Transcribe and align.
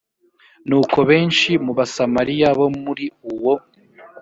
nuko 0.67 0.97
benshi 1.09 1.51
mu 1.65 1.71
basamariya 1.77 2.47
bo 2.57 2.67
muri 2.83 3.05
uwo 3.31 3.53